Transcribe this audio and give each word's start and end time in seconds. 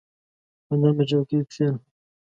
په 0.65 0.73
نرمه 0.79 1.03
چوکۍ 1.09 1.39
کښېنه. 1.49 1.77